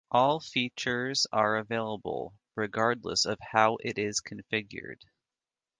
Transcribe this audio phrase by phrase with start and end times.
[0.09, 5.03] All features are available regardless of how it is configured.